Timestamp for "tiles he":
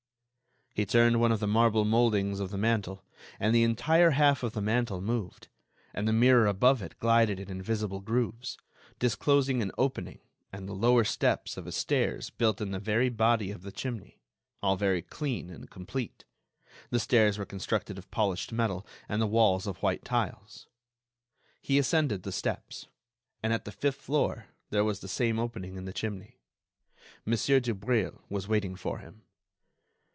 20.05-21.77